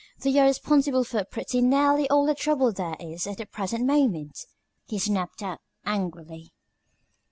"They 0.19 0.39
are 0.39 0.45
responsible 0.47 1.03
for 1.03 1.23
pretty 1.23 1.61
nearly 1.61 2.09
all 2.09 2.25
the 2.25 2.33
trouble 2.33 2.73
there 2.73 2.95
is 2.99 3.27
at 3.27 3.37
the 3.37 3.45
present 3.45 3.85
moment," 3.85 4.47
he 4.87 4.97
snapped 4.97 5.43
out, 5.43 5.61
angrily. 5.85 6.51